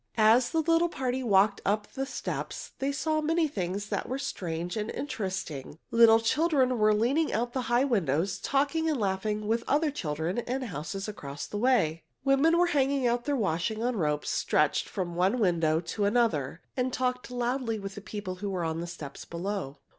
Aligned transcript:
As 0.17 0.49
the 0.49 0.61
little 0.63 0.89
party 0.89 1.21
walked 1.21 1.61
on 1.63 1.73
up 1.73 1.91
the 1.93 2.07
steps 2.07 2.71
they 2.79 2.91
saw 2.91 3.21
many 3.21 3.47
things 3.47 3.89
that 3.89 4.09
were 4.09 4.17
strange 4.17 4.75
and 4.75 4.89
interesting. 4.89 5.77
Little 5.91 6.19
children 6.19 6.79
were 6.79 6.91
leaning 6.91 7.31
out 7.31 7.49
of 7.49 7.53
the 7.53 7.61
high 7.69 7.83
windows, 7.83 8.39
talking 8.39 8.89
and 8.89 8.99
laughing 8.99 9.47
with 9.47 9.63
other 9.67 9.91
children 9.91 10.39
in 10.39 10.61
the 10.61 10.65
houses 10.65 11.07
across 11.07 11.45
the 11.45 11.59
way. 11.59 12.01
Women 12.25 12.57
were 12.57 12.65
hanging 12.73 13.05
out 13.05 13.25
their 13.25 13.35
washing 13.35 13.83
on 13.83 13.95
ropes 13.95 14.31
stretched 14.31 14.89
from 14.89 15.13
one 15.13 15.37
window 15.37 15.79
to 15.79 16.05
another, 16.05 16.63
and 16.75 16.91
talked 16.91 17.29
loudly 17.29 17.77
with 17.77 18.03
people 18.03 18.37
who 18.37 18.49
were 18.49 18.63
on 18.65 18.81
the 18.81 18.87
steps 18.87 19.23
below. 19.23 19.77